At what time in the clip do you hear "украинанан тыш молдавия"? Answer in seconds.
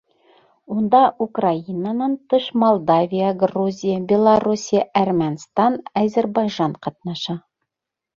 1.25-3.27